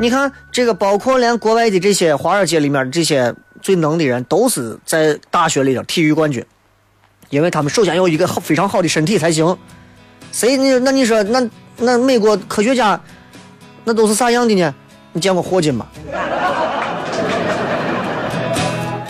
[0.00, 6.42] 你看这个，包括连国外的这些华尔街里面这些最能的人，都是在大学里头体育冠军，
[7.28, 9.54] 因为他们首先有一个好非常好的身体才行。
[10.32, 12.98] 谁你那你说那那美国科学家
[13.84, 14.74] 那都是啥样的呢？
[15.12, 15.86] 你见过霍金吗？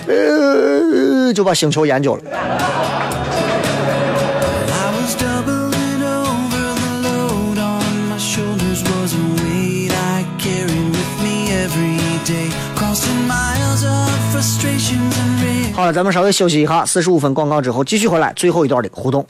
[0.07, 2.23] 呃，就把星球研究了。
[15.75, 19.27] 好了，咱们稍微休息一下，四十五分广告之后继续回来，最后一段的互动。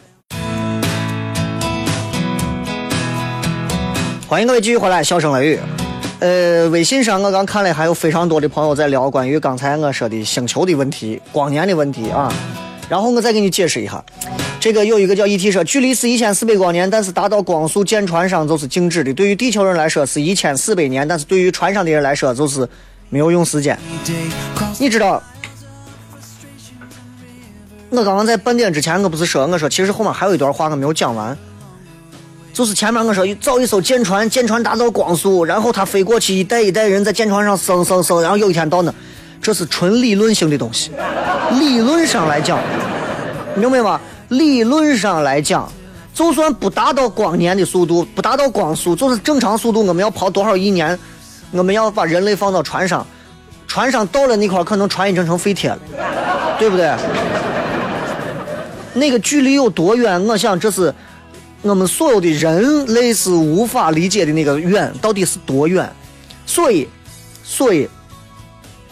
[4.30, 5.58] 欢迎各位继续回来，笑声雷雨。
[6.20, 12.32] 呃，微信上我刚看了，还有非常多的朋友在聊关于刚才我说的星球的问题、光年的问题啊。
[12.88, 14.00] 然后我再给你解释一下，
[14.60, 19.12] 这个有一个叫 ET 说，距离是一千四百光年，但是达到光速舰船上就是静止的。
[19.12, 22.64] 对于地球人来说是一千四百年，但是对于船上的人来说就是
[23.08, 23.76] 没有用时间。
[24.78, 25.20] 你知道，
[27.90, 31.36] 我刚刚在半点之前，我不是说我说其实后面还有一段话我没有讲完，
[32.52, 38.92] 就是前面我说造一艘舰船，舰船达到光速，然后它飞过去，一代一代人在舰船上升升升，然后有一天到那，
[39.40, 40.90] 这是纯理论性的东西。
[41.58, 42.58] 理论上来讲，
[43.54, 44.00] 明白吗？
[44.28, 45.70] 理论上来讲，
[46.12, 50.98] 就算不达到光年的速度，不达到光速，就是正常速度，我们要跑多少亿年？
[51.52, 53.06] 我们要把人类放到船上，
[53.66, 55.78] 船上到了那块，可能船已经成废铁了，
[56.58, 56.92] 对不对？
[58.92, 60.24] 那个距离有多远？
[60.26, 60.92] 我想这是
[61.62, 65.90] 我们所有的人类是无法理解的那个远到底是多远。
[66.46, 66.88] 所以，
[67.44, 67.88] 所以，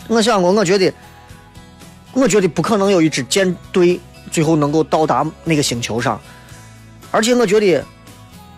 [0.07, 0.92] 我想过，我觉得，
[2.12, 4.00] 我觉得不可能有一支舰队
[4.31, 6.20] 最后能够到达那个星球上，
[7.11, 7.85] 而且我觉得，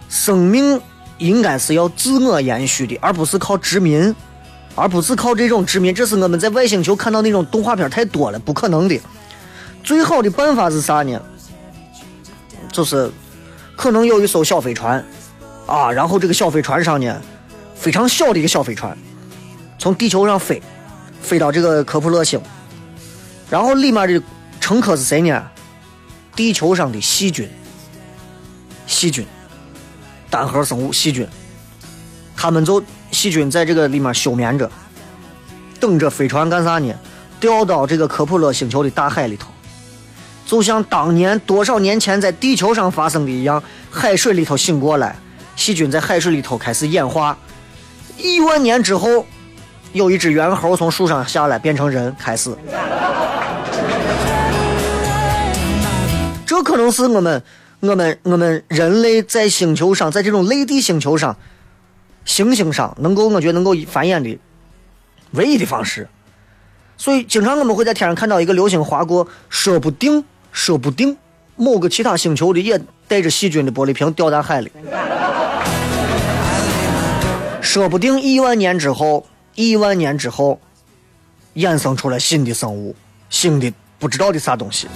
[0.09, 0.81] 生命
[1.19, 4.15] 应该是要自我延续的，而不是靠殖民。
[4.77, 8.99] 而不是靠这种殖民，这是我们在外星球看到那种动画片太多了，不可能的。
[9.83, 11.21] 最好的办法是啥呢？
[12.71, 13.11] 就是
[13.81, 15.03] 可能有一艘小飞船，
[15.67, 17.19] 啊，然后这个小飞船上呢，
[17.75, 18.95] 非常小的一个小飞船，
[19.79, 20.63] 从地球上飞，
[21.23, 22.39] 飞到这个科普勒星，
[23.49, 24.23] 然后里面的
[24.61, 25.43] 乘客是谁呢？
[26.37, 27.49] 地球上的细菌，
[28.87, 29.27] 细菌，
[30.29, 31.27] 单核生物细菌，
[32.37, 34.71] 他们就细菌在这个里面休眠着，
[35.81, 36.95] 等着飞船干啥呢？
[37.41, 39.49] 掉到这个科普勒星球的大海里头。
[40.51, 45.15] 就像当年多少年前在地球上发生的一样，海水里头醒过来，
[45.55, 47.39] 细菌在海水里头开始演化。
[48.19, 49.25] 亿万年之后，
[49.93, 52.51] 有一只猿猴从树上下来，变成人，开始。
[56.45, 57.41] 这可能是我们、
[57.79, 61.37] 我们、我们人类在星球上，在这种类地星球上、
[62.25, 64.37] 行星上，能够我觉得能够繁衍的
[65.31, 66.09] 唯一的方式。
[66.97, 71.17] 所以，经常我们会在天上看到一个流星划过，说不定，说不定
[71.57, 74.71] 某个其他星球的也带着细菌的玻璃瓶掉在海里，
[77.61, 80.59] 说不定亿万年之后，亿万年之后，
[81.55, 82.95] 衍生出来新的生物，
[83.29, 84.89] 新的不知道的啥东西。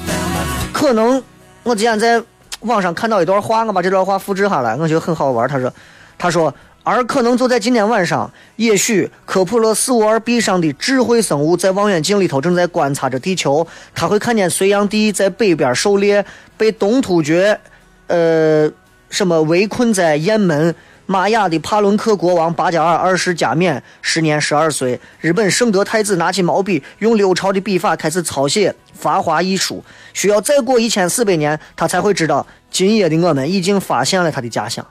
[0.73, 1.23] 可能
[1.63, 2.23] 我之前在
[2.61, 5.49] 网上看到一段话，我把这段话复制下来，我觉得很好玩。
[5.49, 5.73] 他说
[6.17, 16.25] ：“他说，而可能就在今天晚上，也许科普勒四五二 b 上的智慧生物在望远镜里头正在观察着地球，他会看见隋炀帝在北边狩猎，
[16.57, 17.59] 被东突厥，
[18.07, 18.71] 呃，
[19.09, 20.73] 什么围困在雁门。”
[21.07, 24.99] 玛雅的帕伦克国王巴加尔二世加冕，时年十二岁。
[25.21, 29.85] 日本圣德太子拿起毛笔，用六朝的笔法开始抄写法华艺术。
[30.15, 34.87] 需要再过一千四百年，他才会知道，今夜的我们已经发现了他的家乡。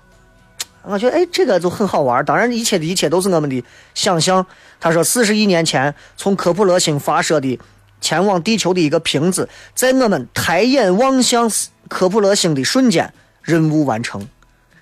[0.85, 2.23] 我觉得，哎，这个就很好玩。
[2.25, 3.63] 当然，一切的一切都是我们的
[3.93, 4.45] 想象。
[4.79, 7.57] 他说，四十亿年前从科普勒星发射的
[8.01, 11.49] 前往地球的一个瓶子，在我们抬眼望向
[11.87, 14.27] 科普勒星的瞬间，任务完成。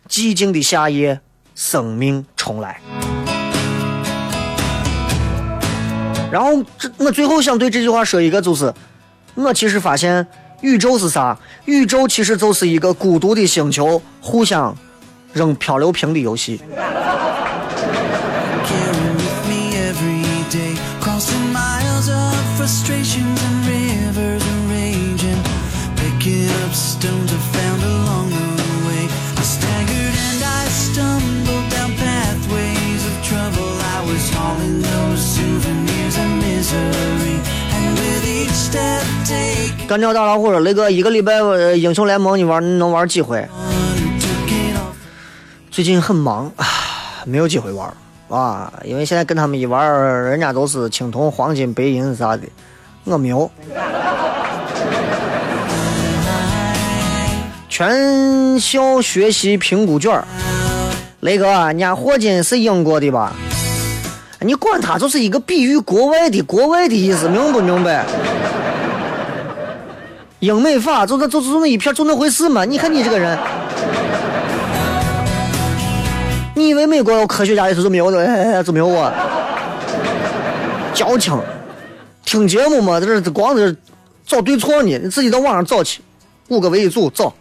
[0.09, 1.21] 寂静的夏夜，
[1.53, 2.81] 生命重来。
[6.31, 8.73] 然后，这我最后想对这句话说一个，就是
[9.35, 10.25] 我其实发现，
[10.61, 11.37] 宇宙是啥？
[11.65, 14.75] 宇宙其实就是一个孤独的星球，互相
[15.33, 16.61] 扔漂流瓶的游戏。
[39.87, 43.45] 干掉大老虎了，雷哥，一个礼拜，呃，英雄联盟你玩能玩几回？
[45.71, 46.65] 最近很忙啊，
[47.25, 47.89] 没有机会玩
[48.27, 49.89] 啊，因为现在跟他们一玩，
[50.25, 52.43] 人家都是青铜、黄金、白银啥的，
[53.05, 53.49] 我没有。
[57.69, 60.21] 全校学习评估卷
[61.21, 63.33] 雷哥，人家霍金是英国的吧？
[64.41, 68.05] 你管他就是一个比喻国外的国外的意思，明不明白？
[70.39, 72.65] 英美法就那就就那一片就那回事嘛？
[72.65, 73.39] 你看你这个人。
[76.61, 78.23] 你以为美国有科学家里头就没有的？
[78.23, 79.11] 哎，就没有我。
[80.93, 81.35] 矫情，
[82.23, 83.75] 听节目嘛，这是光是
[84.27, 86.03] 找对错呢，你自己到网上找去，
[86.49, 87.33] 五个为一组找。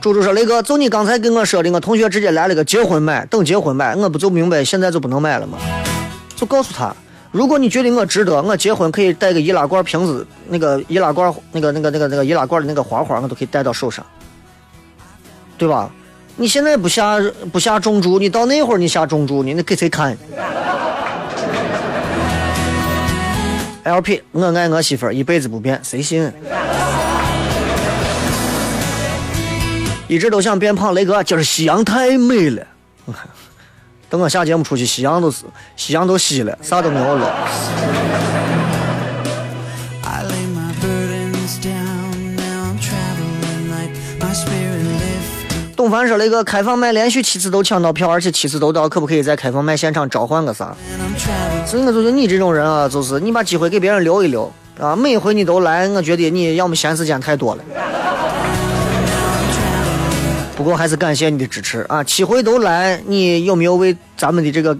[0.00, 5.58] 猪猪说：“雷哥，就你刚才跟我说的，我同学直接来了个结婚买，等结婚买，我不就明白现在就不能买了吗？
[6.36, 6.94] 就告诉他，
[7.34, 14.06] 如果你觉得我值得，我结婚可以带个易拉罐瓶子，那个易拉罐那个那个那个那个易拉罐的那个花花，我都可以带到手上，
[15.58, 15.90] 对吧？
[16.36, 17.18] 你现在不下
[17.52, 20.16] 不下重注，你到那会儿你下重注，你那给谁看
[23.82, 26.32] ？LP，我爱我媳妇儿一辈子不变，谁信？
[30.06, 32.64] 一直都想变胖，雷哥，今儿夕阳太美了。
[34.10, 35.44] 等我下节目出去，夕阳都是
[35.76, 37.48] 夕阳都西了，啥都没有了。
[45.76, 50.74] 董凡说雷哥，开放麦连续七次都抢到票，而且七次都到，可不可以在开放麦现场召唤个啥.
[51.66, 54.50] 所以我就觉得你这种人啊，就是你把机会给别人留一留
[54.80, 57.64] 啊，每回你都来，我觉得你要么闲时间太多了。
[60.56, 62.02] 不过还是感谢你的支持啊！
[62.04, 64.76] 七回都来，你有没有为咱们的这个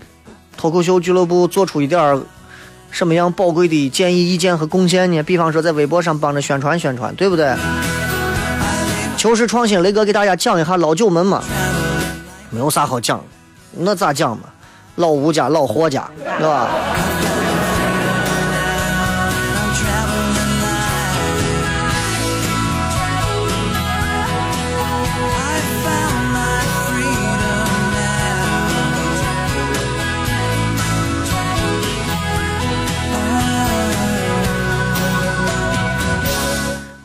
[0.56, 2.20] 脱口秀俱乐部做出一点儿
[2.90, 5.20] 什么样宝贵的建议、意见和贡献呢？
[5.24, 7.54] 比方说在微博上帮着宣传宣传，对不对？
[9.16, 11.42] 求是创新，雷哥给大家讲一下老九门嘛，
[12.50, 13.20] 没有啥好讲，
[13.72, 14.44] 那咋讲嘛？
[14.94, 16.08] 老吴家、老霍家，
[16.38, 16.68] 对吧？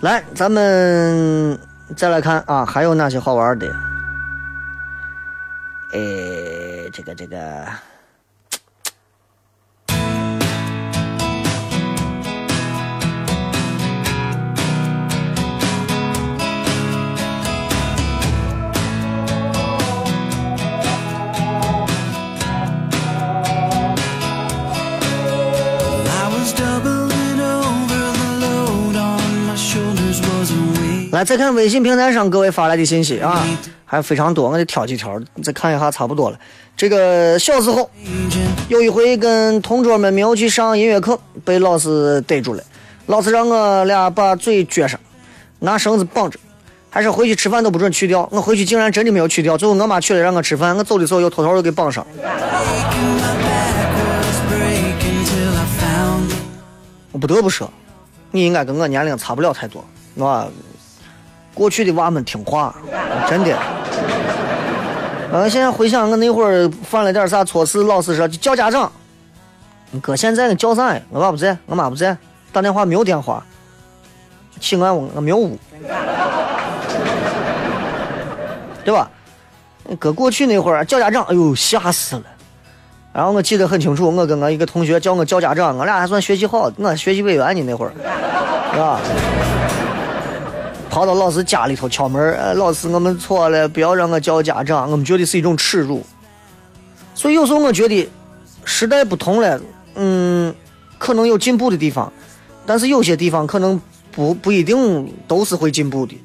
[0.01, 1.59] 来，咱们
[1.95, 3.67] 再来看啊，还有哪些好玩的？
[5.91, 7.65] 哎，这个这个，
[31.11, 33.43] 来再看微信平台上各位发来的信息啊，
[33.83, 36.39] 还非常多，我得挑几条，再看一下差不多了。
[36.77, 37.89] 这个小时候
[38.67, 42.63] 有一回跟同桌们没有去上音乐课，被老师逮住了，
[43.07, 44.99] 老师让我俩把嘴撅上，
[45.59, 46.39] 拿绳子绑着，
[46.91, 48.29] 还是回去吃饭都不准去掉。
[48.31, 52.05] 我回去竟然真的没有去掉，最后我妈去了让我吃饭，我走的时候又偷偷的给绑上。
[57.11, 57.69] 我不得不说，
[58.29, 59.83] 你应该跟我年龄差不了太多，
[60.15, 60.47] 是吧？
[61.59, 62.73] 过去的娃们听话，
[63.29, 63.53] 真的。
[65.29, 68.89] 呃，现在回想我那会儿犯了点啥错事，老师说叫家长。
[70.01, 71.01] 哥，现在你叫啥呀？
[71.09, 72.15] 我爸不在，我妈不在，
[72.53, 73.43] 打电话没有电话，
[74.61, 75.59] 起俺屋我没有屋，
[78.85, 79.11] 对吧？
[79.99, 82.23] 搁过去那会儿叫家长，哎呦吓死了。
[83.11, 87.91] 然后我记得很清楚，我跟我一个同学叫我叫家长，俺俩还算学习好，我学习委员呢那会儿，
[88.71, 89.01] 是吧？
[90.89, 96.03] 跑到老师家里头敲门，老师我们错了，不要让我叫家长，我们觉得是一种耻辱。
[97.13, 98.09] 所以有时候我觉得
[98.65, 99.61] 时代不同了，
[99.95, 100.53] 嗯，
[100.97, 102.11] 可能有进步的地方，
[102.65, 103.79] 但是有些地方可能
[104.11, 106.17] 不不一定都是会进步的。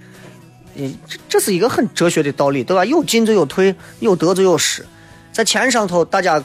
[0.77, 2.85] 嗯，这这是一个很哲学的道理，对吧？
[2.85, 4.85] 有进就有退，有得就有失。
[5.31, 6.43] 在钱上头大家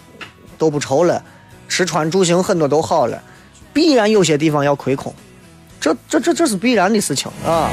[0.58, 1.24] 都不愁了，
[1.68, 3.22] 吃穿住行很多都好了，
[3.72, 5.14] 必然有些地方要亏空，
[5.80, 7.72] 这这这这是必然的事情啊。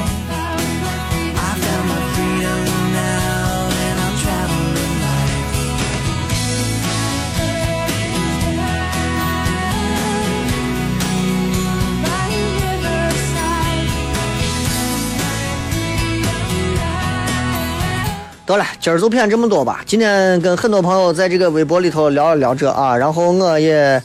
[18.47, 19.81] 得了，今儿就骗这么多吧。
[19.85, 24.01] 今天跟很多朋友在这个微博里头聊了聊这啊，然后我也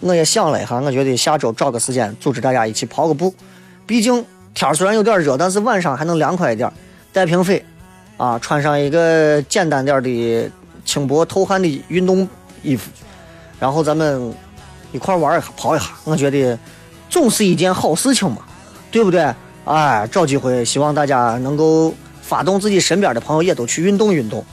[0.00, 3.32] 我也想了一下，我觉得下周找个时间组织大家一起跑个步。
[3.86, 6.68] 毕竟天儿虽然有点热，但是晚上还能凉快一点。
[7.12, 7.64] 带瓶水
[8.16, 10.50] 啊，穿上一个简单点的
[10.84, 12.28] 轻薄透汗的运动
[12.64, 12.90] 衣服，
[13.60, 14.34] 然后咱们
[14.90, 15.86] 一块儿玩一下，跑一下。
[16.02, 16.58] 我觉得
[17.08, 18.38] 总是一件好事情嘛，
[18.90, 19.32] 对不对？
[19.64, 21.94] 哎，找机会，希望大家能够
[22.26, 24.44] 发动自己身边的朋友也都去运动运动。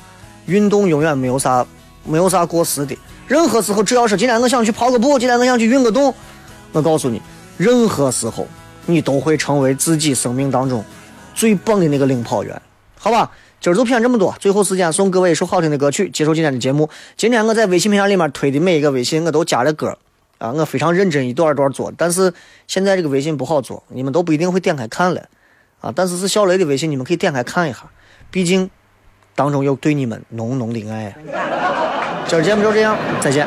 [0.45, 1.65] 运动永远没有啥
[2.05, 2.97] 没有啥过时的。
[3.27, 6.13] 任何时候，只要是今天我想去跑个步，今天我想去运个动，
[6.73, 7.21] 我告诉你，
[7.57, 8.45] 任何时候
[8.85, 10.83] 你都会成为自己生命当中
[11.33, 12.61] 最棒的那个领跑员，
[12.99, 13.31] 好吧？
[13.61, 16.89] 今儿就骗这么多，最后时间送各位一首好听的歌曲，结束今天的节目。
[17.15, 19.97] 今天我在微信平台里面推的每一个微信，我都加了歌
[20.37, 22.33] 啊，我非常认真一段一段做，但是
[22.67, 25.23] 现在这个微信不好做，你们都不一定会点开看了
[25.83, 25.91] 啊。
[25.95, 27.83] 但是是小雷的微信，你们可以点开看一下，
[28.31, 28.67] 毕竟
[29.35, 31.13] 当中有对你们浓浓的爱。
[32.25, 33.45] 今儿节目就这样，再见。